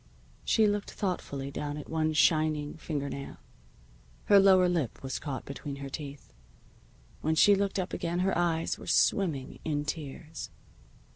[0.43, 3.37] She looked thoughtfully down at one shining finger nail.
[4.25, 6.33] Her lower lip was caught between her teeth.
[7.21, 10.49] When she looked up again her eyes were swimming in tears.